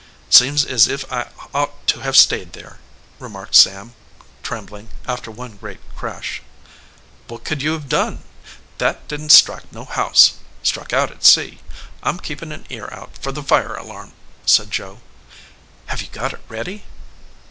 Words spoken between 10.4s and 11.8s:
Struck out at sea.